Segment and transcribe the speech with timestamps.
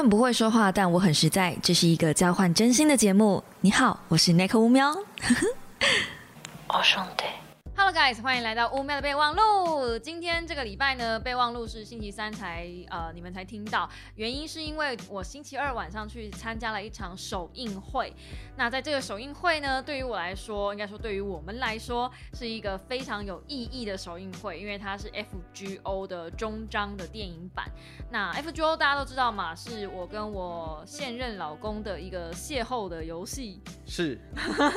[0.00, 1.54] 很不会说话，但我很实在。
[1.62, 3.44] 这是一个交换真心的节目。
[3.60, 4.96] 你好，我是 Nick 乌喵。
[6.68, 7.24] 我，兄弟。
[7.82, 9.98] Hello guys，欢迎来到乌喵的备忘录。
[10.00, 18.12] 今天这个礼拜呢，备忘录是星期三才呃你们才听到，原因是因为我星期二晚上去参加了一场首映会。
[18.54, 27.64] 那在这个首映会呢，对于我来说，应该说对于我们来说，是一个非常有意义的首映会，因为它是 FGO 的终章的电影版。
[28.10, 33.58] 那 FGO 大家都知道嘛，是我跟我现任老公的一个邂逅的游戏。
[33.86, 34.20] 是。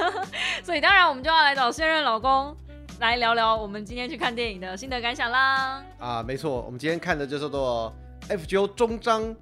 [0.64, 2.56] 所以当然我们就要来找现任老公。
[3.04, 5.84] 来聊聊我们今天去看电影的心得感想啦！
[6.00, 7.94] 啊，没错，我们今天看的就是做
[8.30, 9.36] FGO 终章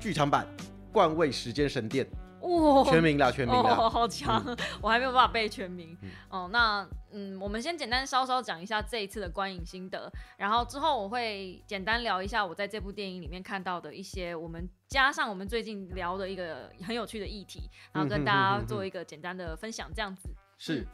[0.00, 0.46] 剧场版
[0.90, 2.06] 《冠位时间神殿》
[2.48, 4.42] 哇，全名啦，全名啦，好强！
[4.80, 5.94] 我还没有办法背全名。
[6.30, 20.88] 哦，那嗯，我们先简单稍稍讲一下这一次的观影心得，然后之后我会简单聊一下我在这部电影里面看到的一些，我们加上我们最近聊的一个很有趣的议题，然后跟大家做一个简单的分享，这样子是。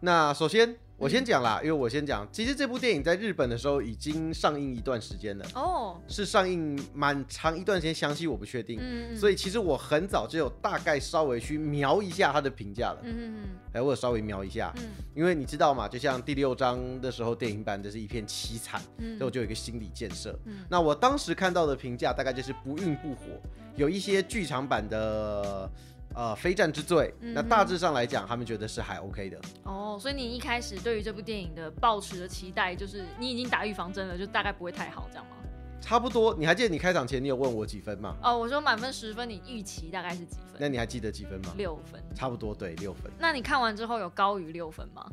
[0.00, 23.40] 那首先我先讲啦，因为我先讲，其实这部电影在日本的时候已经上映一段时间了哦，是上映蛮长一段时间，详细我不确定，嗯，所以其实我很早就有大概稍微去瞄一下它的评价了，嗯嗯嗯，哎，我有稍微瞄一下，嗯，因为你知道嘛，就像第六章的时候电影版就是一片凄惨，嗯，所以我就有一个心理建设，嗯，那我当时看到的评价大概就是不孕不火，
[23.76, 25.70] 有一些剧场版的。
[26.18, 29.40] 呃，非战之罪，那大致上来讲，他们觉得是还 OK 的。
[29.62, 35.36] 哦，所以你一开始对于这部电影的抱持的期待，就是你已经打预防针了，就大概不会太好，这样吗？
[35.80, 36.34] 差不多。
[36.36, 38.16] 你还记得你开场前你有问我几分吗？
[38.20, 40.56] 哦，我说满分十分，你预期大概是几分？
[40.58, 41.54] 那你还记得几分吗？
[41.56, 42.02] 六分。
[42.16, 43.12] 差不多，对，六分。
[43.16, 45.08] 那你看完之后有高于六分吗？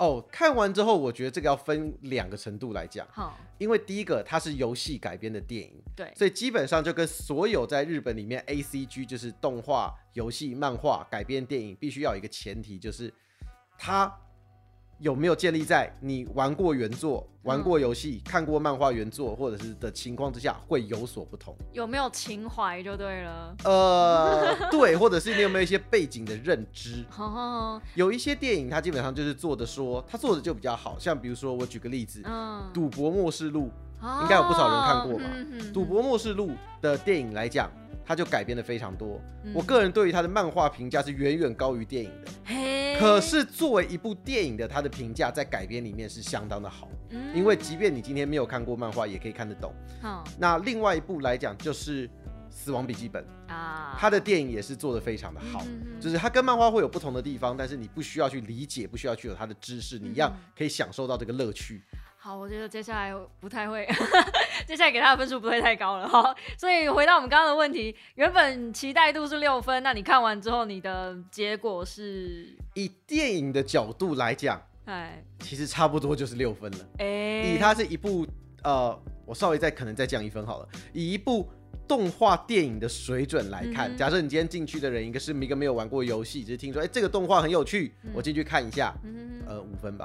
[0.00, 3.06] 哦，看完之后，我觉得这个要分两个程度来讲。
[3.12, 13.12] 好，因为第一个它是游戏改编的电影，对，所以基本上就跟所有在日本里面 A C G 就是动画、游戏、漫画改编电影，必须要有一个前提，就是
[13.78, 14.12] 它。
[15.00, 21.56] 有没有建立在你玩过原作、玩过游戏、看过漫画原作，或者是的情况之下会有所不同？
[21.72, 23.56] 有没有情怀就对了。
[23.64, 27.02] 呃， 对，或者是你有没有一些背景的认知？
[27.94, 32.20] 有一些电影它基本上就是做的说，它做的就比较好，像比如说我举个例子，
[32.74, 33.70] 《赌博末世录》，
[34.22, 35.24] 应该有不少人看过吧？
[35.72, 36.48] 《赌博末世录》
[36.82, 37.70] 的电影来讲。
[38.02, 39.20] 它就改编的非常多，
[39.54, 42.32] 我个人对于它的漫画评价是远远高于电影的。
[43.00, 46.86] 可是作为一部电影的，它的评价在改编里面是相当的好，
[47.34, 49.72] 因为即便你今天没有看过漫画，也可以看得懂。
[50.38, 52.06] 那另外一部来讲就是
[52.50, 55.64] 《死亡笔记本》啊，它的电影也是做的非常的好，
[55.98, 61.82] 就是它跟漫画会有不同的地方，但是你不需要去理解，不需要去有它的知识，你一样可以享受到这个乐趣。
[62.22, 63.88] 好，我觉得接下来不太会，
[64.68, 66.36] 接下来给他的分数不会太高了哈。
[66.58, 72.54] 所以回到我们刚刚的问题，原本期待度是六分，那你看完之后，你的结果是？
[72.74, 76.78] 以电影的角度来讲，哎，其实差不多就是六分了。
[76.98, 78.26] 哎，以它是一部
[78.64, 80.68] 呃，我稍微再可能再降一分好了。
[80.92, 81.48] 以一部
[81.88, 88.94] 动画电影的水准来看，假设你今天进去的人一个是一个没有玩过游戏，只是听说哎这个动画很有趣，我进去看一下，
[89.46, 90.04] 呃，五分吧。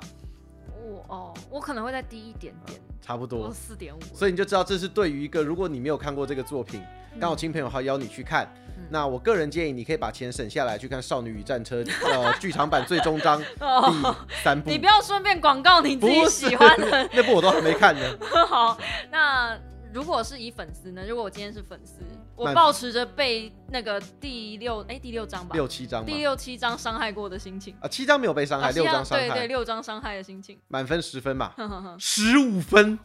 [1.07, 3.99] 哦，我可能会再低一点点，差不多四点五。
[4.13, 6.81] 所以你就知道这是对于一个如果你没有看过这个作品，
[7.19, 8.47] 刚好亲朋友好邀你去看，
[8.89, 14.69] 那我个人建议你可以把钱省下来去看《少女与战车》 呃剧场版最终章第三部。
[14.69, 18.01] 你不要顺便广告你自己喜欢的那部我都还没看呢。
[18.47, 18.77] 好，
[19.11, 19.57] 那。
[19.95, 21.05] 如果是以粉丝呢？
[21.07, 22.01] 如果我今天是粉丝，
[22.35, 31.55] 我保持着被那个第六哎第六章吧，六七章，第六七章伤害过的心情啊，七章没有被伤害，六章伤害，对对，六章伤害的心情，满分十分吧，
[31.97, 32.99] 十五分，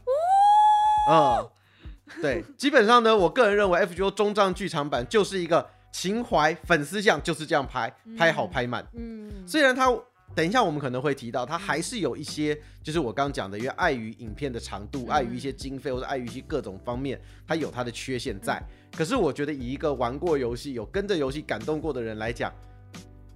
[1.09, 1.47] 啊，
[2.21, 9.89] 对，基本上呢，我个人认为 FGO 中章剧场版就是一个情怀粉丝像就是这样拍，拍好拍满，嗯，虽然它。
[10.33, 18.63] 等一下，我们可能会提到，它还是有一些，就是我刚刚讲的，因为碍于影片的长度，碍于一些经费，或者碍于一些各种方面，它有它的缺陷在。
[18.97, 22.53] 可是我觉得，以一个玩过游戏、有跟着游戏感动过的人来讲，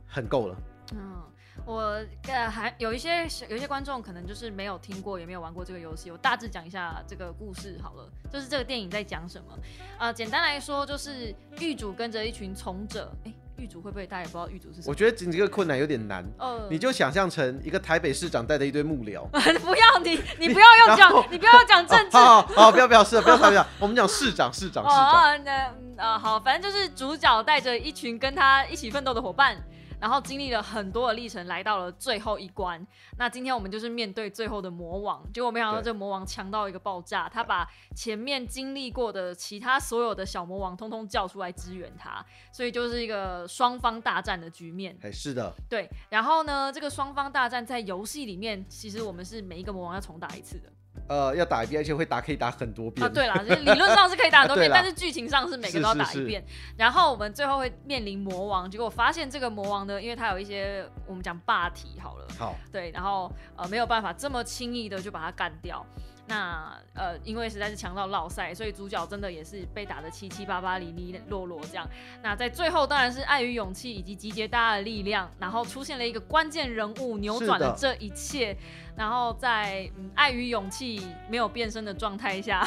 [0.07, 0.57] 很够了。
[0.95, 1.23] 嗯，
[1.67, 6.13] 我呃还有一些有一些观众可能就是没有听过，也没有玩过这个游戏。
[6.13, 9.59] 我大致讲一下这个故事好了，就是这个电影在讲什么。
[9.99, 13.35] 呃，简单来说，就是狱主跟着一群从者，哎。
[13.57, 14.89] 狱主会不会大家也不知道狱主是谁？
[14.89, 16.25] 我觉得这个困难有点难。
[16.39, 19.27] 哦，你就想象成一个台北市长带的一堆幕僚。
[19.61, 22.17] 不要你，你不要用讲，你不要讲政治。
[22.17, 25.45] 好好，不要不要是，不要不要，我们讲市长市长市长。
[25.45, 29.57] 那呃好，反正就是主角带着一群跟他一起奋斗的伙伴。
[30.05, 32.87] 然后经历了很多的历程，来到了最后一关。
[33.17, 37.67] 那今天我们就是面对最后的魔王，结果没想到这个魔王强到一个爆炸，他把
[37.97, 42.23] 前面经历过的其他所有的小魔王通通叫出来支援他，
[42.53, 44.95] 所以就是一个双方大战的局面。
[45.01, 45.89] 哎，是的，对。
[46.11, 50.71] 然后呢，这个双方大战在游戏里面，其实我们是每一个魔王要重打一次的。
[51.07, 53.07] 呃，要打一遍，而且会打，可以打很多遍。
[53.07, 56.43] 啊，对啦，就是理论上是可以打很多遍， 但是剧情上是每个都要打一遍。
[56.77, 65.85] 然后我们最后会面临魔王，结果发现这个魔王呢，因为他有一些我们讲霸体好了，好，对，然后呃没有办法这么轻易的就把他干掉。
[66.27, 71.87] 那呃，因为实在是强到落赛，所以主角真的也是被打的七七八八、零零落落这样。
[72.23, 78.57] 那在最后，当然是爱与勇气以及集结大家的力量，然后出现了一个关键人物，扭转了这一切。
[78.97, 82.61] 然后在爱与勇气没有变身的状态下，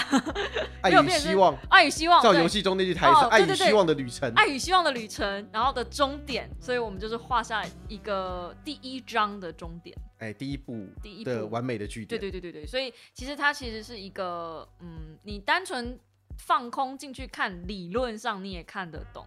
[0.82, 16.00] 碍于希望，爱与希望，照游戏中那句台词，碍于希望的旅程，爱与希望的旅程，然后的终点，所以我们就是画下一个第一章的终点，哎，第一部，第一的完美的句点，对对对对对，所以其实它其实是一个，嗯，你单纯
[16.38, 19.26] 放空进去看，理论上你也看得懂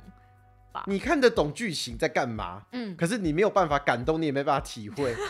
[0.73, 0.85] 吧？
[0.87, 2.65] 你看得懂剧情在干嘛？
[2.73, 5.15] 嗯，可是你没有办法感动，你也没办法体会。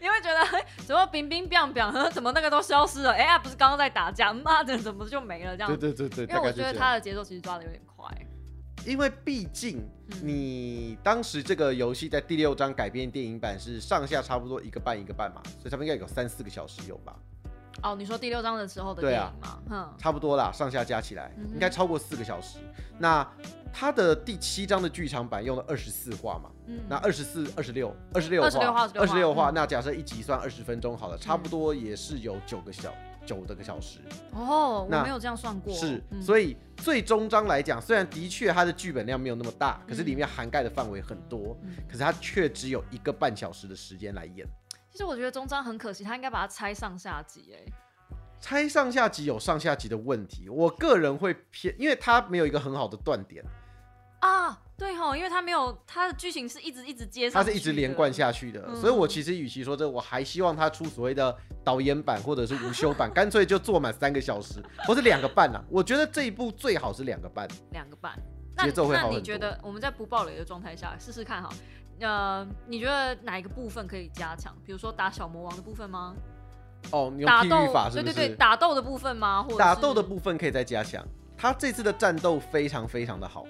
[0.00, 3.10] 你会觉得，怎么冰冰冰冰， 怎么那个都消失了？
[3.12, 5.56] 哎呀，不是刚刚在打架，妈的，怎么就没了？
[5.56, 6.36] 这样，对对对对。
[6.36, 8.06] 因为我觉得他的节奏其实抓的有点快。
[8.86, 9.86] 因为毕竟
[10.22, 17.14] 你当时这个游戏在第六章改编电影版是上下差不多一个半一个半嘛，所以他们应该有三四个小时有吧？
[17.82, 19.58] 哦，你说第六章的时候的电影嘛？
[19.70, 22.58] 嗯，差不多啦，上下加起来应该超过四个小时。
[22.98, 23.26] 那
[23.72, 26.50] 它的第七章的剧场版用了二十四话嘛？
[26.66, 28.48] 嗯，那二十四、二十六、二十六话，
[28.94, 32.92] 二十六话，那假设一集算二十分钟好了，差不多也是有九个小
[33.28, 33.98] 九的个小时。
[34.32, 35.74] 哦，我没有这样算过。
[35.74, 41.54] 是，所以最终章来讲，虽然的确它的剧本量没有那么大，可是里面涵盖的范围很多，
[41.86, 44.46] 可是它却只有一个半小时的时间来演。
[44.90, 47.54] 其实我觉得中章很可惜，他应该把它拆上下集。
[47.54, 47.58] 哎，
[48.40, 53.44] 拆上下集有上下集的问题，我个人会偏，因为它没有一个很好的断点。
[54.20, 65.60] 啊，对哈，因为它没有它的剧情是一直一直接上，它是一直连贯下去的，所以我其实与其说这，我还希望它出所谓的导演版或者是无休版， 干脆就做满三个小时，或是两个半啊？
[65.68, 68.16] 我觉得这一部最好是两个半，两个半，
[68.58, 71.50] 节奏会好那你觉得我们在不暴雷的状态下试试看哈？
[71.98, 74.54] 呃，你觉得哪一个部分可以加强？
[74.64, 76.14] 比如说打小魔王的部分吗？
[76.92, 78.14] 哦，你用地狱法是不是？
[78.14, 79.42] 对对对，打斗的部分吗？
[79.42, 81.04] 或打斗的部分可以再加强。
[81.36, 83.44] 他这次的战斗非常非常的好。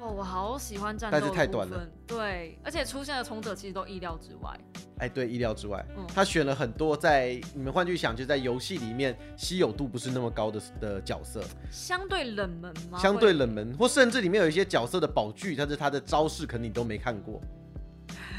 [0.00, 4.58] 哦，我好喜欢战斗太短了，对，而且出现的从者其实都意料之外。
[4.98, 5.84] 哎，对，意料之外。
[5.94, 12.98] 嗯，他选了很多在你们换句想，就在游戏里面稀有度不是那么高的的角色，相对冷门吗？
[12.98, 17.40] 相对冷门，或甚至里面有一些角色的宝具，但是他的招式可能你都没看过。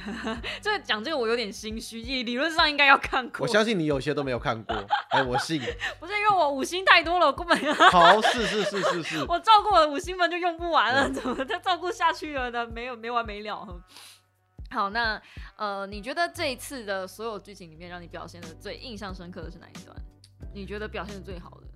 [0.62, 3.42] 这个讲这个我有点心虚，理论上应该要看过。
[3.42, 4.76] 我相信你有些都没有看过，
[5.10, 5.62] 哎，我信。
[6.00, 12.66] 不是因为我五星太多了，我根本好是是是是是， 我照顾我的五星们就用不完了，怎么再照顾下去了呢？
[12.68, 13.68] 没有没完没了。
[14.70, 15.22] 好，那
[15.58, 19.96] 呃，你觉得这一次的所有剧情里面，让你表现的最印象深刻的是哪一段？
[20.54, 21.68] 你觉得表现的最好的？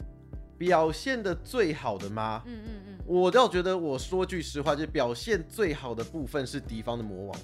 [0.57, 2.41] 表现的最好的吗？
[2.45, 7.39] 嗯嗯嗯，我倒觉得，我说句实话，就表现最好的部分是敌方的魔王。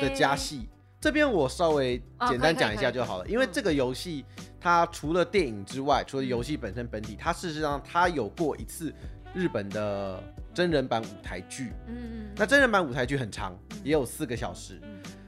[0.00, 0.68] 的加戏，
[1.00, 3.26] 这边我稍微简单讲一下就好了。
[3.28, 4.24] 因为这个游戏
[4.60, 8.92] 它除了电影之外，除了游戏本身本体，它事实上它有过一次
[9.34, 10.22] 日本的
[10.54, 11.72] 真人版舞台剧。
[11.86, 12.30] 嗯嗯。
[12.36, 14.80] 那真人版舞台剧很长，也有四个小时，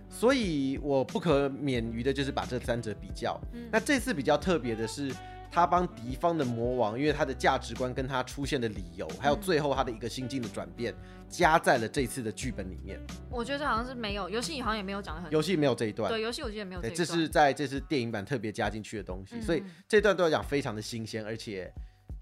[0.08, 3.40] 所以我不可免于的就是把这三者比较。
[3.70, 5.12] 那这次比较特别的是。
[5.50, 10.94] 他帮敌方的魔王，因为他的价值观跟他出现的理由，还有最后他的一个心境的转变，
[11.28, 13.00] 加在了这次的剧本里面。
[13.30, 15.30] 我觉得好像是没有，游戏好像也没有讲的很。
[15.32, 16.10] 游戏没有这一段。
[16.10, 16.96] 对，游戏我觉得没有这一段。
[16.96, 21.72] 这是在这次电影版特别加进去的东西，所以这段对我讲非常的新鲜，而且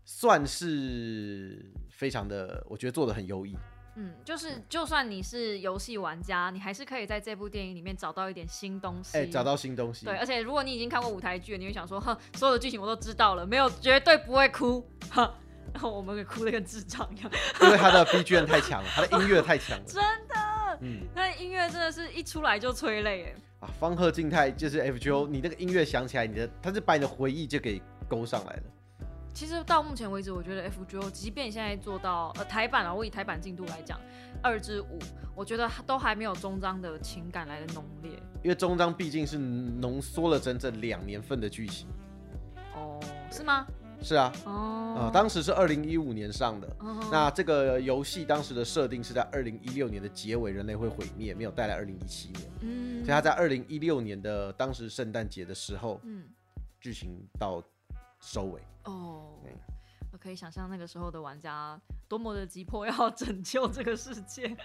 [0.04, 3.56] 算是非常的，我觉得做的很优异。
[3.96, 9.16] 嗯，就是就算你是游戏玩家，你还是可以在这部电影里面找到一点新东西。
[9.16, 10.04] 哎，找到新东西。
[10.04, 15.34] 对，而且如果你已经看过舞台剧，你会想说，哼，所有的剧情我都知道了，没有绝对不会哭，哈，
[15.72, 17.30] 然后我们给哭的跟智障一样。
[17.62, 19.84] 因为他的 BGM 太强了，他的音乐太强了。
[19.88, 23.34] 真的，嗯，那音乐真的是一出来就催泪哎。
[23.60, 28.62] 啊，方鹤静态就是 FGO，你那个音乐响起来，你的他是把你的回忆就给勾上来了。
[29.36, 34.00] 其实到目前为止，我觉得 FGO 即便现在做到呃台版啊，我以台版进度来讲，
[34.42, 34.98] 二至五，
[35.34, 38.12] 我觉得都还没有中章的情感来的浓烈。
[38.42, 41.86] 因为中章毕竟是浓缩了整整两年份的剧情。
[42.74, 42.98] 哦，
[43.30, 43.66] 是吗？
[44.00, 46.74] 是啊，哦，当时是二零一五年上的。
[47.12, 52.50] 那这个游戏当时的设定是在二零一六年的结尾，人类会毁灭，没有带来二零一七年。
[52.60, 56.24] 嗯，所以他在二零一六年的当时圣诞节的时候，嗯，
[56.80, 57.62] 剧情到
[58.18, 58.62] 收尾。
[58.86, 59.34] 哦。
[60.12, 61.78] 我可以想象那个时候的玩家
[62.08, 64.56] 多么的急迫要 拯救这个世界，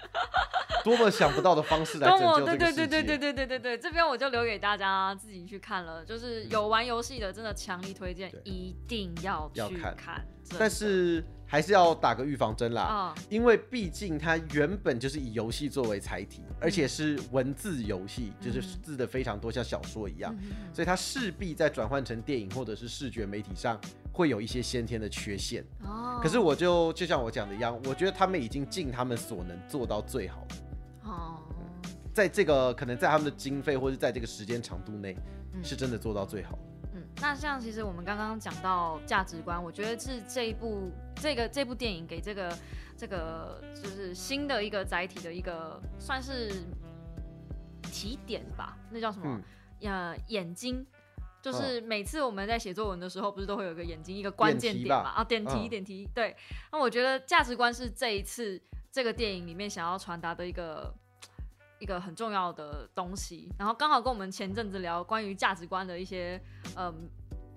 [0.83, 2.87] 多么想不到的方式来拯救这个世界。
[2.87, 6.05] 对对对对对对对对对，这边我就留给大家自己去看了。
[6.05, 10.25] 就是有玩游戏的，真的强力推荐，一定要去看。
[10.57, 11.23] 但是。
[11.51, 20.33] 还是要打个预防针啦，因为毕竟它原本就是以游戏作为载体，而且是文字游戏，就是字的非常多，像小说一样，
[20.73, 23.77] 所以它势必在转换成电影或者是视觉媒体上
[24.13, 25.61] 会有一些先天的缺陷。
[25.83, 30.47] 哦，可是我就就像我讲的一样，我觉得他们已经尽他们所能做到最好。
[30.47, 30.55] 的。
[31.09, 31.37] 哦，
[32.13, 35.17] 在这个可能在他们的经费或者在这个时间长度内，
[35.61, 36.57] 是真的做到最好。
[37.21, 42.57] 那像其实我们刚刚讲到价值观，我觉得是这一部这个这部电影给这个
[42.97, 46.63] 这个就是新的一个载体的一个算是
[47.83, 48.75] 提点吧。
[48.89, 49.39] 那叫什么？
[49.81, 50.83] 呃，眼睛，
[51.43, 55.11] 就是每次我们在写作文的时候，不是都会有一个眼睛一个关键点嘛？
[55.11, 56.09] 啊，点题点题。
[56.15, 56.35] 对。
[56.71, 58.59] 那我觉得价值观是这一次
[58.91, 60.91] 这个电影里面想要传达的一个。
[61.81, 66.39] 一个很重要的东西，然后刚好跟我们前阵子聊关于价值观的一些
[66.77, 67.09] 嗯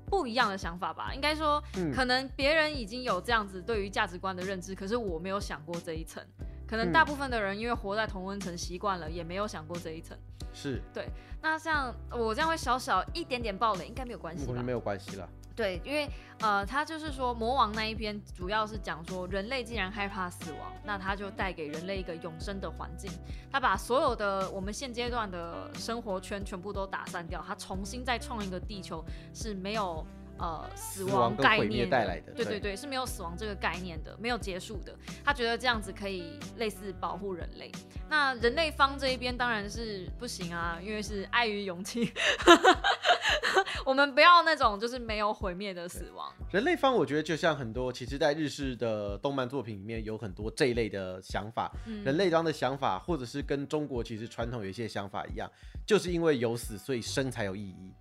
[0.07, 1.13] 不一样的想法吧。
[1.15, 1.63] 应该说，
[1.95, 6.25] 可能别人已经有这样子对于价值观的认知，可是我没有想过这一层。
[6.67, 10.17] 可能大部分的人因为活在同温层习惯了，也没有想过这一层。
[10.55, 11.07] 是对。
[11.43, 14.63] 那像我这样会小小一点点暴雷，应该没有关系吧？
[14.63, 15.29] 没有关系了。
[15.57, 16.09] 对，因为
[16.41, 23.11] 呃，他就是说魔王那一篇主要是讲说人类既然害怕死亡，那他就带给人类一个永生的环境。
[23.53, 30.05] 他把所有的我们现阶段的生活圈全部都打散掉，他重新再创一个地球是没有
[30.39, 32.33] 呃死亡概念带来的。
[32.33, 34.97] 对对对，是没有死亡这个概念的，没有结束的。
[35.25, 37.71] 他觉得这样子可以类似保护人类。
[38.09, 42.13] 那人类方这一边当然是不行啊，因为是碍于勇气。
[43.85, 46.33] 我们不要那种就是没有毁灭的死亡。
[46.51, 51.71] 人类方，我觉得就像很多，其实，在日式的动漫作品里面有很多这一类的想法。
[52.03, 55.51] 人类方的想法，或者是跟中国其实传统有一些想法一样，
[55.87, 57.93] 就是因为有死，所以生才有意义。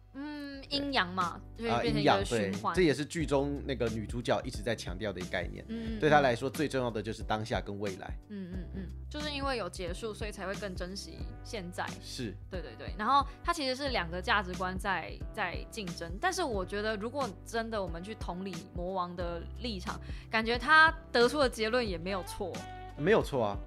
[0.70, 2.76] 阴阳嘛，就会变成一个循环。
[2.76, 5.64] 这也是剧中那个女主角一直在强调的一个概念。
[5.68, 8.14] 嗯，对她来说，最重要的就是当下跟未来。
[8.30, 11.86] 嗯嗯嗯，就是因为有结束，所以才会更珍惜现在。
[12.02, 12.94] 是，对对对。
[12.98, 22.52] 然后它其实是两个价值观在在竞争，但是我觉得，如果真的我们去同理魔王的立场，感觉他得出的结论也没有错。
[22.98, 23.58] 没有错啊，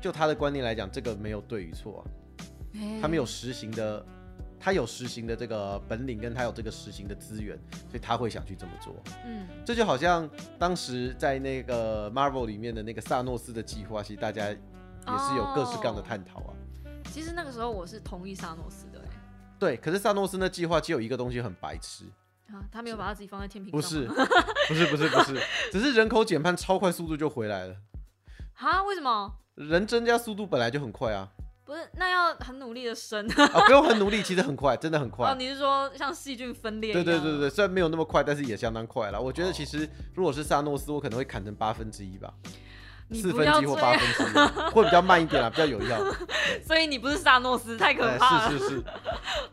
[0.00, 2.02] 就他的观念来讲，这个没有对与错啊，
[3.00, 4.04] 他没有实行的。
[4.60, 8.94] 他有实行的这个本领，跟他有这个实行的资源，所以他会想去这么做。
[9.24, 16.54] 嗯，这就好像当时在那个 Marvel 里面的那个萨诺斯的计划，其实大家也是有各式各样的探讨啊。
[17.12, 19.08] 其实那个时候我是同意萨诺斯的，哎。
[19.58, 22.04] 对，可是萨诺斯那计划只有一个东西很白痴
[22.48, 23.80] 啊，他没有把他自己放在天平上。
[23.80, 24.06] 不是，
[24.68, 25.40] 不是，不是，不是，
[25.72, 27.76] 只是人口减半超快速度就回来了。
[28.54, 28.82] 哈？
[28.84, 29.32] 为什么？
[29.54, 31.28] 人增加速度本来就很快啊。
[31.68, 33.60] 不是，那要很努力的生啊！
[33.68, 35.30] 不用很努力，其实很快，真的很快。
[35.30, 36.94] 哦，你是说像细菌分裂？
[36.94, 39.20] 对对对对，虽然没有那么快，但是也相当快了。
[39.20, 42.32] 我觉得其实如果是萨诺斯，我可能会砍成八分之一吧，
[43.12, 44.36] 四分之一或八分之一，
[44.72, 46.02] 会比较慢一点啊，比较有效。
[46.66, 48.50] 所以你不是萨诺斯，太可怕了。
[48.50, 48.84] 是是是。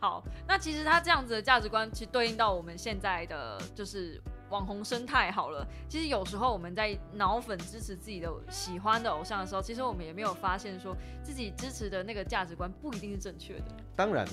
[0.00, 4.18] 好，那其实他这样子的价值观，其实对应到我们现在的就是。
[4.50, 13.64] 网红生态好了，其实有时候我们在脑粉支持自己的喜欢的偶像的时候，其实我们也没有发现说自己支持的那个价值观不一定是正确的。
[13.96, 14.26] 当然，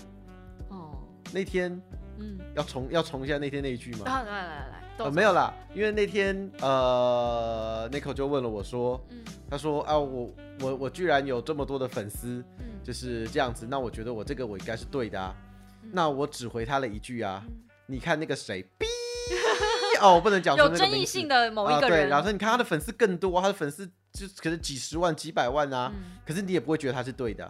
[0.69, 0.91] 哦，
[1.33, 1.81] 那天，
[2.19, 4.05] 嗯，要重要重一下那天那一句吗？
[4.05, 15.35] 来来来来，呃，没有啦，因为那天呃，Nico 就问了我说，嗯，他说啊，我我我居然有这么多的粉丝，嗯，就是这样子，那我觉得我这个我应该是对的啊，
[15.91, 17.43] 那我只回他了一句啊，
[17.87, 18.63] 你看那个谁。
[20.03, 21.89] 哦，我不能讲有争议性的某一个人。
[21.89, 25.89] 对，然后你看他的粉丝更多，他的粉丝就可能几十万、几百万啊。
[26.25, 27.49] 可是你也不会觉得他是对的，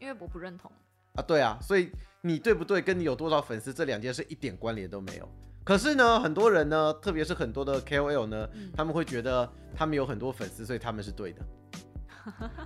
[0.00, 0.68] 因为我不认同
[1.14, 1.22] 啊。
[1.22, 5.28] 对啊，所以你对不对，跟你有多少粉丝这两件事一点关联都没有。
[5.62, 11.40] 可是呢，很多人呢，特别是很多的 KOL 呢，他们会觉得他们有很多粉丝，所以他们是对的。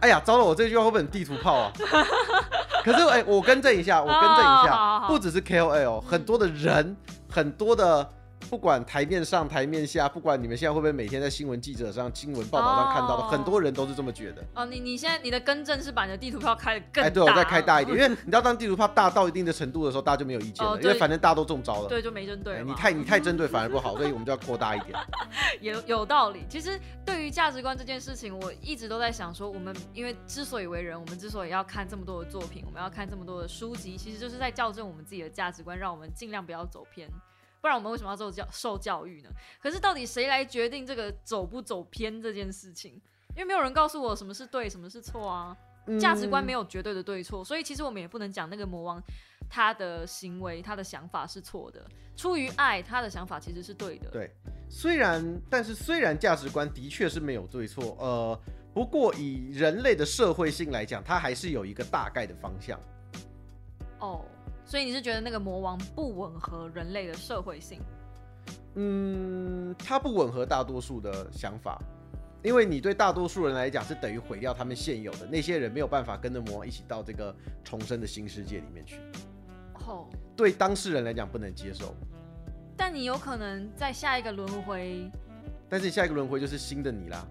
[0.00, 1.73] 哎呀，糟了，我这句话会不会很地图炮啊？
[2.82, 6.96] 可是哎，我更正一下，我更正一下，不只是 KOL，很多的人，
[7.28, 8.11] 很多的。
[8.49, 14.45] 不管台面上台面下，不管你们现在会不会每天在新闻记者上、新闻报道上看到的，很多人都是这么觉得。
[14.55, 17.09] 哦，你你现在你的更正是把你的地图炮开的更大。
[17.09, 21.89] 哎，对，我再开大一点，因为你知道，当地图炮大到一定的程度的时候，大家就没有意见了，因为反正大家都中招了。
[21.89, 22.63] 对，就没针对。
[22.65, 24.99] 你太你太针对反而不好，所以我们就要扩大一点。
[25.61, 26.45] 有有道理。
[26.49, 37.09] 其实对于价值观这件事情，我一直都在想说，我们因为之所以为人，我们之所以要看这么多的作品，我们要看这么多的书籍，其实就是在校正我们自己的价值观，让我们尽量不要走偏。
[37.64, 39.30] 不然我们为什么要受教受教育呢？
[39.59, 43.00] 可是到底谁来决定这个走不走偏这件事情？
[43.35, 45.56] 因为没有人告诉我什么是对，什么是错啊。
[45.99, 49.02] 价值观没有绝对的对错，所以其实我们也不能讲那个魔王
[49.49, 51.83] 他的行为、他的想法是错的。
[52.14, 54.11] 出于爱，他的想法其实是对的。
[54.11, 54.30] 对，
[54.68, 58.38] 虽然但是虽然价值观的确是没有对错，呃，
[58.75, 62.78] 不过以人类的社会性来讲，它还是有一个大概的方向。
[64.00, 64.23] 哦。
[64.64, 67.80] 所以你是觉得那个魔王不吻合人类的社会性？
[68.76, 71.80] 嗯，它不吻合大多数的想法，
[72.42, 79.00] 因为你对大多数人来讲是等于毁掉他们现有的那些人没有办法跟着魔王一起到这个重生的新世界里面去。
[79.87, 81.94] 哦，对当事人来讲不能接受。
[82.76, 85.09] 但你有可能在下一个轮回，
[85.68, 87.25] 但是下一个轮回就是新的你啦。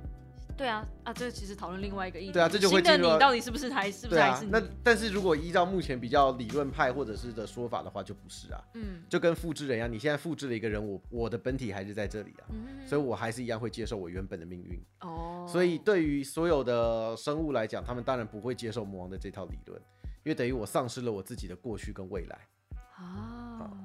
[0.56, 2.32] 对啊，啊，这其实讨论另外一个议题。
[2.32, 4.52] 对啊，这就会进入你到底是不是还是不是还是你？
[4.52, 8.64] 那但是如果依照目前比较理论派或者是的说法的话，就不是啊。
[8.76, 12.46] 嗯，就跟复制人一样，你现在复制了一个人，我我的本体还是在这里啊，
[12.88, 14.80] 所以我还是一样会接受我原本的命运。
[15.02, 19.82] 哦，所以对于所有的生物来讲，他们当然不会接受魔王的这套理论，
[20.24, 22.40] 因为等于我丧失了我自己的过去跟未来。
[22.96, 23.33] 啊，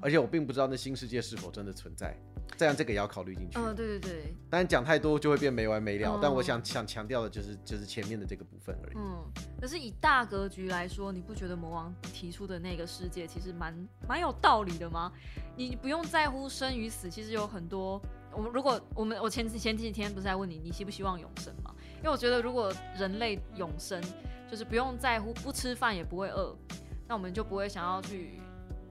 [0.00, 2.17] 而且我并不知道那新世界是否真的存在。
[2.57, 3.59] 这样这个也要考虑进去。
[3.59, 4.35] 嗯，对对对。
[4.50, 6.19] 当然讲太多就会变没完没了。
[6.21, 8.97] 但我想想强调的就是就是前面的这个部分而已。
[8.97, 9.23] 嗯，
[9.61, 15.12] 可是以大格局来说，你不觉得魔王提出的那个世界其实蛮蛮有道理的吗？
[15.57, 18.00] 你不用在乎生与死，其实有很多。
[18.33, 21.73] 我们如果我们我前前几天不是在问你，你希不希望永生吗？
[21.99, 24.02] 因为我觉得如果人类永生，
[24.50, 26.57] 就是不用在乎不吃饭也不会饿，
[27.07, 28.40] 那我们就不会想要去。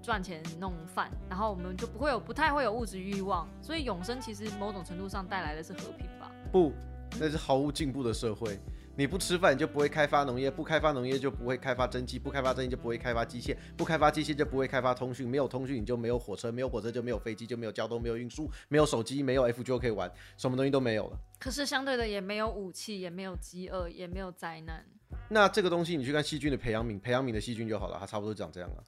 [0.08, 6.32] 赚钱弄饭，然后我们就不会有不太会有物质欲望，所以永生其实某种程度上带来的是和平吧？
[6.50, 6.72] 不，
[7.20, 8.58] 那是毫无进步的社会。
[8.96, 15.28] 你不吃饭，你就不会开发农业；不开发农业，就不会开发蒸汽；不开发蒸汽，就不会开发机械；不开发机械，就不会开发通讯。
[15.28, 21.20] 没有通讯，你就没有火车；没有火车，就没有飞机，就没有交通，没有运输，没有手机，没有 F 就可以玩，什么东西都没有了。
[21.38, 24.86] 可是相对的，也没有武器，也没有饥饿，也没有灾难。
[25.30, 28.84] 那这个东西，你去看细菌的培养皿，培养皿的细菌就好了，它差不多长这样了。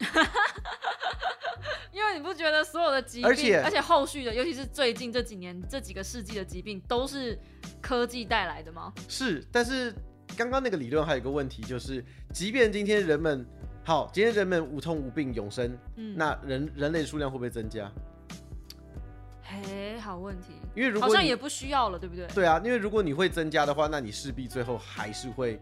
[1.92, 7.38] 因为你不觉得所有的疾病，而且而且后续的，尤其是最近这几年这几个世纪的疾病，都是
[7.82, 8.94] 科技带来的吗？
[9.08, 9.94] 是，但是
[10.38, 13.46] 刚刚那个理论还有一个问题，就是即便今天人们
[13.84, 17.92] 好，今天人们无痛无病永生，嗯，那人人类数量会不会增加？
[19.42, 20.54] 嘿，好问题。
[20.76, 22.28] 因为如果好像也不需要了，对不对？
[22.28, 25.60] 对啊，因为如果你会增加的话，那你势必最后还是会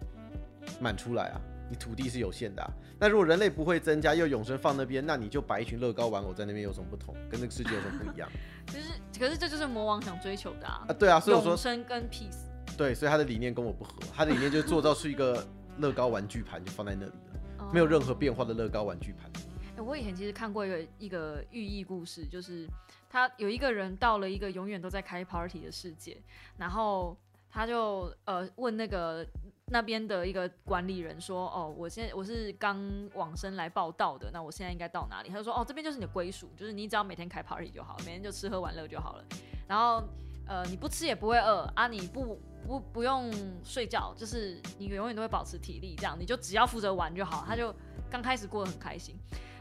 [0.82, 1.40] 满出来啊。
[1.70, 2.66] 你土地是有限的，
[3.00, 7.14] 那如果人类不会增加，又永生放那边，那你就摆一群乐高玩偶在那边有什么不同？
[7.30, 8.30] 跟这个世界有什么不一样？
[8.68, 10.86] 就是，可是这就是魔王想追求的啊！
[10.88, 12.46] 啊，对啊，所以我说永生跟 peace。
[12.78, 15.46] 对，所以他的理念跟我不合，他的理念就是做造出一个
[15.80, 19.30] 乐高玩具盘，就放在那里了，没有任何变化的乐高玩具盘。
[19.76, 22.66] 哎，我以前其实看过一个一个寓意故事，就是
[23.10, 26.18] 他有一个人到了一个永远都在开 party 的世界，
[26.58, 27.18] 然后
[27.52, 29.28] 他就呃问那个。
[29.70, 32.80] 那边的一个管理人说：“哦，我现在我是刚
[33.14, 39.24] 往生来报道的，那我现在应该到哪里？”他就说：“哦，这边就是你的归属，就是你只要每天开 party 就好，每天就吃喝玩乐就好了。
[39.68, 40.02] 然后，
[40.48, 43.30] 呃，你不吃也不会饿啊，你不不不用
[43.62, 47.76] 睡觉，就是你永远都会保持体力，这样你就只要负责玩就好。”他就
[48.10, 49.16] 刚开始过得很开心，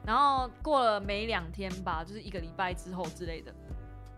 [0.07, 3.53] 然后过了没两天吧，就是一个礼拜之后之类的。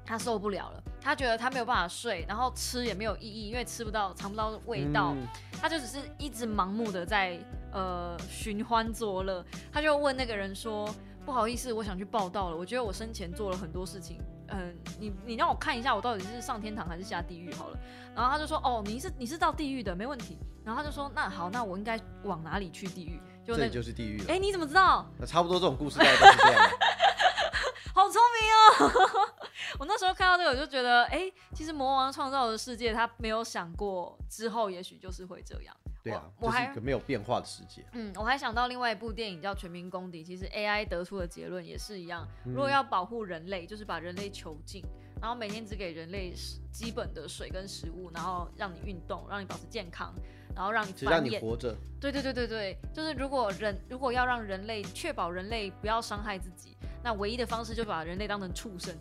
[0.09, 5.15] 他受不了了，他觉得他没有办法睡，然后吃也没有意义，因为吃不到、尝不到味道，
[5.61, 7.39] 他就只是一直盲目的在
[7.73, 9.45] 呃寻欢作乐。
[9.71, 10.89] 他就问那个人说
[11.27, 12.57] ：“不好意思，我想去报道了。
[12.57, 17.79] 我觉得我生前做了很多事情，嗯，你你让我看一下我到底是上天堂还是下地狱好了。”
[18.17, 24.25] 然后他就说：“哦，你是你是到地狱的，没问题。”然后他就说：“那好，那我应该往哪里去地狱？”就这就是地狱了。
[24.29, 25.07] 哎，你怎么知道？
[25.19, 26.71] 那差不多这种故事大概都是这样。
[27.95, 29.29] 好聪明哦！
[29.79, 35.77] 我那时候看到这个，我就觉得，哎，其实魔王创造的世界，他没有想过之后也许就是会这样。
[36.03, 37.85] 对啊，我还一个没有变化的世界。
[37.93, 42.27] 嗯，我还想到另外一部电影叫《全民公敌》，其实 AI 得出的结论也是一样。
[42.45, 44.83] 如果要保护人类，就是把人类囚禁，
[45.21, 46.33] 然后每天只给人类
[46.71, 50.15] 基本的水跟食物，然后让你运动，让你保持健康，
[50.55, 51.75] 然后让你只让你活着。
[52.01, 56.77] 对对对对对，就是如果人如果要让人类确保人类不要伤害自己。
[57.01, 58.93] 那唯一的方式就把人类当成畜生。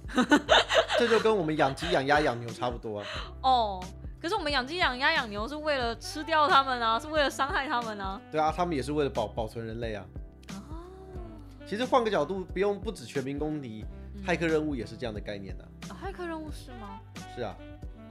[1.00, 3.06] 这就跟我们养鸡、养鸭、养牛差不多啊。
[3.42, 3.84] 哦，
[4.22, 8.22] 可是我们养鸡、养鸭、养牛是为了吃掉它们啊，是为了伤害它们啊。
[8.32, 10.06] 对啊，他们也是为了保保存人类啊。
[10.50, 10.78] 哦。
[11.66, 13.84] 其实换个角度，不用不止全民公敌，
[14.28, 15.66] 骇客任务也是这样的概念的。
[15.88, 17.00] 骇客任务是吗？
[17.34, 17.56] 是啊。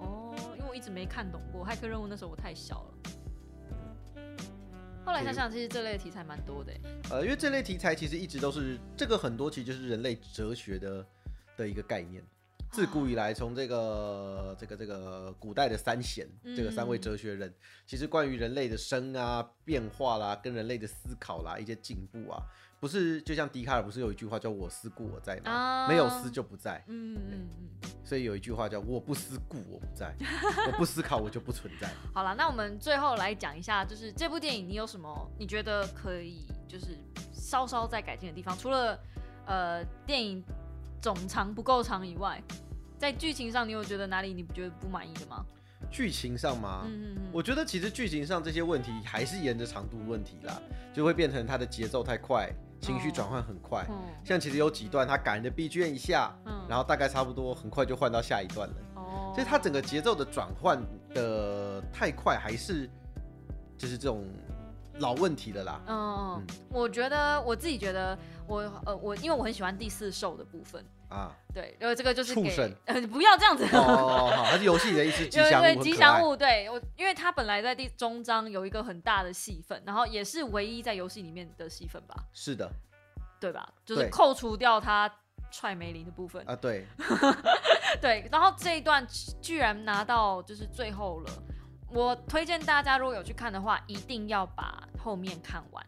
[0.00, 4.22] 哦，因为我一直没看懂过骇客任务，那时候我太小了。
[5.04, 6.72] 后来想想，其实这类题材蛮多的。
[7.10, 11.06] 呃，因为这类题材其实一直都是这个很多，其实就是人类哲学的
[11.54, 12.24] 的一个概念。
[12.72, 16.26] 自古以来，从这个这个这个古代的三贤，
[16.56, 17.54] 这个三位哲学人，
[17.86, 22.42] 其实关于人类的生啊、变化啦，跟人类的思考啦，一些进步啊。
[22.78, 25.86] 不是，就像笛卡尔不是有一句话叫“我思故我在”吗？
[25.88, 26.82] 没有思就不在。
[26.88, 27.90] 嗯嗯嗯。
[28.04, 30.14] 所以有一句话叫“我不思故我不在”，
[30.70, 31.90] 我不思考我就不存在。
[32.12, 36.98] 好了，那我们最后来讲一下，就是这部电影你有什么你觉得可以就是
[37.32, 38.56] 稍稍再改进的地方？
[38.56, 38.98] 除了
[39.46, 40.44] 呃电影
[41.00, 42.40] 总长不够长以外，
[42.98, 45.44] 在剧情上你有觉得哪里你不觉得不满意的吗？
[45.90, 46.82] 剧情上吗？
[46.86, 47.30] 嗯嗯嗯。
[47.32, 50.60] 我觉得其实剧情上这些问题还是沿着长度问题啦，
[50.94, 52.52] 就会变成它的节奏太快。
[52.80, 53.96] 情绪转换很快，嗯。
[54.24, 56.34] 像其实有几段他感人的 B G M 一下，
[56.68, 58.74] 然后大概差不多很快就换到下一段了。
[58.94, 60.80] 哦，所以他整个节奏的转换
[61.14, 62.88] 的太快，还是
[63.76, 64.24] 就是这种
[64.98, 65.80] 老问题了啦。
[65.86, 72.72] 嗯，我觉得我自己觉得我呃我因为我很喜欢第四兽的部分啊，对，因为这个就是畜生，
[73.10, 82.14] 不要这样子哦，好，它是游戏里的一只吉祥物，吉祥物，对我，因为它本来在第中章有一个很大的戏份，然后也是唯一在游戏里面的戏份吧？
[82.32, 82.70] 是的。
[83.38, 83.68] 对吧？
[83.84, 85.08] 就是扣除掉他
[85.50, 86.86] 踹梅林的部分啊，对，
[88.00, 88.26] 对。
[88.32, 89.06] 然后这一段
[89.42, 91.30] 居然拿到就是最后了。
[91.90, 95.86] 我推荐大家如果有去看的话，一定要把后面看完。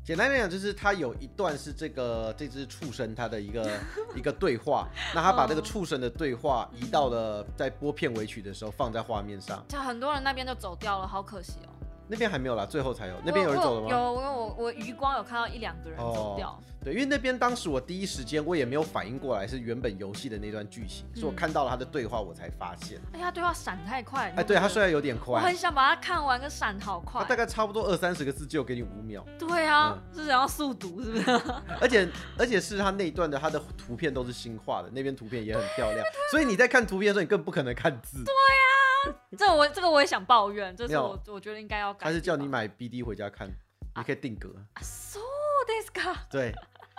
[0.00, 3.70] 嗯，简单来讲就是他有一段是这个这只畜生他的一个
[4.16, 11.70] 一个对话，那他把这个畜生的对话移到了在播片尾曲的时候放在画面上，就很多人那边就走掉了，好可惜哦。
[12.10, 13.14] 那边还没有啦，最后才有。
[13.24, 13.88] 那边有人走了吗？
[13.88, 16.60] 有，因为我我余光有看到一两个人走掉。
[16.82, 22.98] 对，因为那边当时我第一时间我也没有反应过来是原本游戏的那段剧情，是我看到了他的对话我才发现。
[23.12, 24.32] 哎呀，对话闪太快。
[24.36, 27.22] 哎，对他虽然有点快，我很想把它看完，跟闪好快。
[27.24, 29.24] 大概差不多二三十个字就给你五秒。
[29.38, 31.30] 对啊，是想要速读是不是？
[31.80, 38.24] 而且而且是他那一段的他的图片都是新画的，那边图片也很漂亮， 所以你在看图片的时候你更不可能看字。
[38.24, 38.69] 对呀。
[39.36, 42.06] 这我这个我也想抱怨，这是我我觉得应该要改。
[42.06, 43.48] 他是叫你买 BD 回家看，
[43.96, 44.48] 你可以定格。
[44.80, 45.20] So
[45.66, 46.16] this guy。
[46.30, 46.54] 对，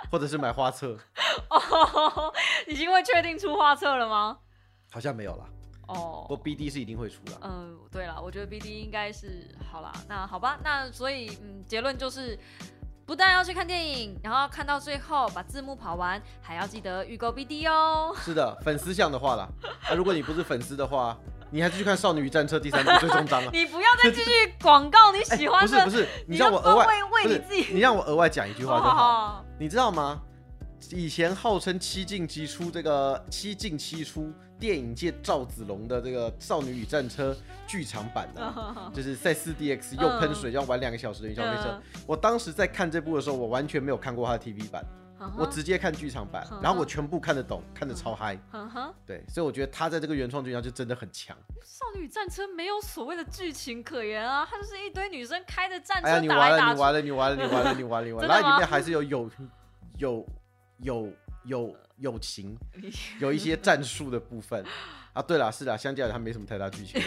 [0.09, 0.97] 或者是买画册。
[1.49, 2.33] 哦，
[2.67, 4.37] 已经会确定出画册了吗？
[4.91, 5.45] 好像没有了。
[5.87, 7.33] 哦，不过 BD 是一定会出的。
[7.41, 9.91] 嗯，对了，我觉得 BD 应该是好啦。
[10.07, 12.37] 那好吧，那所以嗯，结论就是。
[13.03, 18.15] 不但要去看电影，然后看到最后把字幕跑完，还要记得预购 BD 哦。
[18.15, 19.49] 是的，粉丝向的话啦。
[19.89, 21.17] 那如果你不是粉丝的话，
[21.51, 23.51] 你还是去看《少女与战车》第三部最终章了。
[23.53, 25.83] 你不要再继续广告你喜欢的。
[25.85, 29.45] 不是不是，你让我额外为你自己，你让我额外讲一句话就好。
[29.59, 30.21] 你知道吗？
[30.91, 37.33] 以前号称七进七出，这个七进七出电影界赵子龙的这个《少女与战车》
[37.67, 41.79] 剧场版的，就是赛斯 DX 又喷水要玩两个小时的云霄飞车。
[42.07, 44.83] 我当时在看这部的时候，我完全没有看过它的 TV 版，
[45.37, 48.37] 我直接看剧场版，然后我全部看得懂，看得超嗨。
[49.05, 51.35] 对，所以我觉得他在这个原创剧上就真的很强。
[51.63, 56.73] 少女战车没有所谓的剧情可言啊，它就是一堆女生开着战车打来打去。
[56.73, 58.33] 你完了，你完了，你完了，你完了，你完了，你完了。
[58.33, 59.29] 然后里面还是有有
[59.97, 60.25] 有。
[60.83, 61.07] 有
[61.43, 62.57] 有友情，
[63.19, 64.65] 有一些战术的部分
[65.13, 65.21] 啊。
[65.21, 66.99] 对了，是啦，相较于它没什么太大剧情，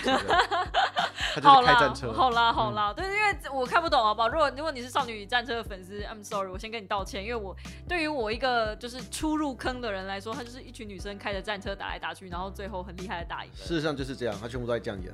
[1.35, 2.13] 它就是开战车。
[2.13, 4.29] 好啦好啦，对，因为我看不懂，好不好？
[4.29, 7.57] 如果如果你是少女与战车的粉丝，I'm sorry，我先跟你道歉，因为我
[7.89, 13.51] 对于我一个就是初入坑的人来说，他就是一群女生开着战车打来打去，然后最后很厉害的打赢。
[13.55, 15.13] 事实上就是这样，他全部都在这样演。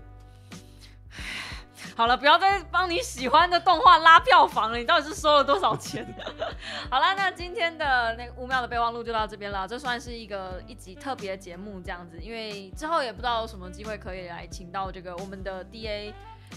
[1.96, 4.78] 好了，不要再帮你喜欢的动画拉票房了。
[4.78, 6.06] 你到底是收了多少钱？
[6.90, 9.66] 好了，那今天的那个五秒的备忘录就到这边了。
[9.68, 16.12] 这算是一个一集特别节目，这样子，因为之后也不知道有什么机会可以来请到这个我们的 DA，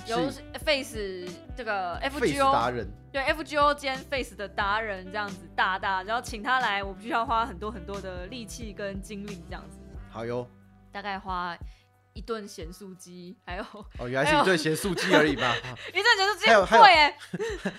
[0.05, 0.29] 由
[0.63, 9.79] Face 这个 FGO 达人，对 FGO 兼 Face 的达人这样子大大，然后请他来，我必须要花很多很多的力气跟精力这样子。
[10.09, 10.47] 好哟，
[10.91, 11.57] 大概花。
[12.13, 13.63] 一顿咸酥鸡，还有
[13.97, 15.55] 哦，原来是一顿咸酥鸡而已吧？
[15.89, 17.15] 一顿咸酥鸡很贵耶。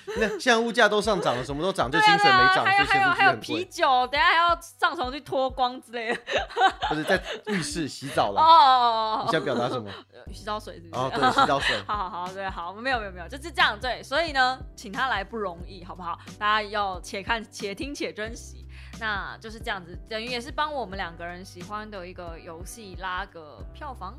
[0.19, 6.21] 那现在物价都上涨了，什么都涨，就薪水没涨，还有还有还有啤酒，等下还要上床去脱光之类的。
[6.89, 8.41] 不是在浴室洗澡了？
[8.43, 9.91] 哦，你想表达什么？
[10.33, 10.89] 洗澡水是？
[10.93, 11.77] 哦，对，洗澡水。
[11.87, 13.79] 好好好，对，好，没有没有没有，就是这样。
[13.79, 16.19] 对，所以呢，请他来不容易，好不好？
[16.39, 18.64] 大家要且看且听且珍惜。
[19.01, 24.15] 那就是这样子，等于也是帮我们两个人喜欢的一个游戏拉个票房。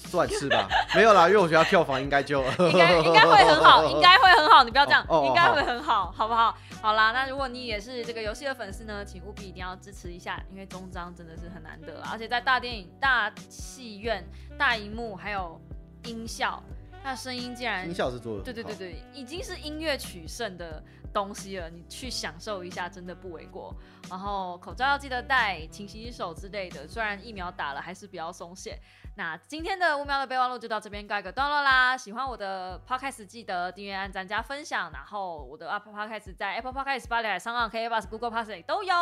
[0.00, 6.56] 算是吧，没有啦，因为我觉得票房应该就应 该应该会很好， 应该会很好，你不要这样，应该会很好，好不好？
[6.80, 14.24] 好啦，那如果你也是这个游戏的粉丝呢，请务必一定要支持一下，因为终章真的是很难得，而且在大电影、大戏院、
[14.56, 15.60] 大荧幕还有
[16.04, 16.62] 音效，
[17.02, 20.80] 那声音竟然音效是做的，对对对对，已经是音乐取胜的。
[21.18, 23.74] 东西了，你去享受一下，真的不为过。
[24.08, 26.86] 然后口罩要记得戴，勤洗手之类的。
[26.86, 28.78] 虽然疫苗打了，还是比较松懈。
[29.16, 31.96] 那今天的五秒的备忘录就到这边告一个段落啦。
[31.96, 34.90] 喜欢我的 podcast 记得订阅、按赞、加分享。
[34.92, 38.94] 然后我的 Apple Podcast 在 Apple Podcast、Spotify、上岸 KK Bus、Google Podcast 都有。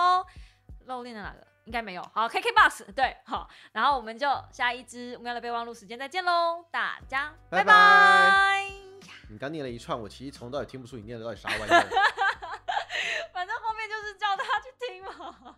[0.87, 1.47] 漏念了哪个？
[1.67, 2.03] 应该没有。
[2.15, 3.49] 好，KK Bus 对，好。
[3.73, 8.86] 然后我们就下一支五秒的备忘录时间再见喽，大家拜拜。
[9.29, 11.89] 你刚念了一串，我其实从头到尾听不出你念的到底啥玩意儿。
[13.33, 15.57] 反正后面就是叫他去听嘛。